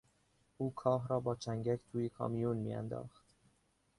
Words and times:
او 0.57 0.73
کاه 0.75 1.07
را 1.07 1.19
با 1.19 1.35
چنگک 1.35 1.79
توی 1.91 2.09
کامیون 2.09 2.57
میانداخت. 2.57 3.25